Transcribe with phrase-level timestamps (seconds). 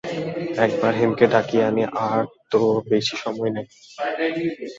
[0.57, 2.59] একবার হেমকে ডাকিয়া আনি, আর তো
[2.89, 3.65] বেশি সময় নাই।